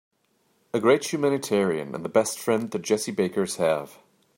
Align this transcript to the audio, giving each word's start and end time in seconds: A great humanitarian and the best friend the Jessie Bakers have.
A 0.73 0.79
great 0.79 1.13
humanitarian 1.13 1.93
and 1.93 2.03
the 2.03 2.09
best 2.09 2.39
friend 2.39 2.71
the 2.71 2.79
Jessie 2.79 3.11
Bakers 3.11 3.57
have. 3.57 3.99